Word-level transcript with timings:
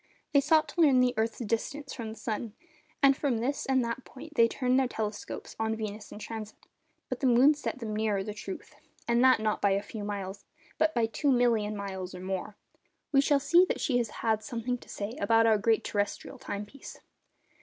They 0.33 0.41
sought 0.41 0.67
to 0.69 0.81
learn 0.81 0.99
the 0.99 1.13
earth's 1.15 1.37
distance 1.45 1.93
from 1.93 2.09
the 2.09 2.17
sun, 2.17 2.53
and 3.03 3.15
from 3.15 3.37
this 3.37 3.67
and 3.67 3.85
that 3.85 4.03
point 4.03 4.33
they 4.33 4.47
turned 4.47 4.79
their 4.79 4.87
telescopes 4.87 5.55
on 5.59 5.75
Venus 5.75 6.11
in 6.11 6.17
transit; 6.17 6.57
but 7.07 7.19
the 7.19 7.27
moon 7.27 7.53
set 7.53 7.77
them 7.77 7.95
nearer 7.95 8.23
the 8.23 8.33
truth, 8.33 8.73
and 9.07 9.23
that 9.23 9.39
not 9.39 9.61
by 9.61 9.69
a 9.73 9.83
few 9.83 10.03
miles, 10.03 10.43
but 10.79 10.95
by 10.95 11.05
2,000,000 11.05 11.75
miles 11.75 12.15
or 12.15 12.19
more. 12.19 12.57
We 13.11 13.21
shall 13.21 13.39
see 13.39 13.63
that 13.65 13.79
she 13.79 13.99
has 13.99 14.09
had 14.25 14.43
something 14.43 14.79
to 14.79 14.89
say 14.89 15.15
about 15.19 15.45
our 15.45 15.59
great 15.59 15.83
terrestrial 15.83 16.39
time 16.39 16.65
piece. 16.65 16.97